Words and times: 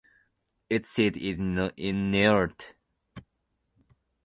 Its 0.67 0.89
seat 0.89 1.15
is 1.15 1.39
in 1.39 2.09
Niort. 2.11 2.73